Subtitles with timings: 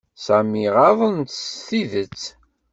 [0.25, 2.21] Sami ɣaḍen-t s tidet.